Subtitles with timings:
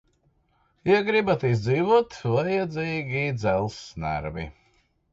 [0.89, 4.53] Ja gribat izdzīvot, vajadzīgi dzelzs nervi.